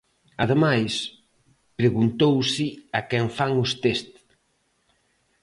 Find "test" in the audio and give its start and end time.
3.83-4.09